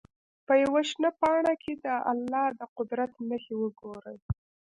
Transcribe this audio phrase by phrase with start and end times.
[0.47, 4.17] په یوه شنه پاڼه کې دې د الله د قدرت نښې وګوري.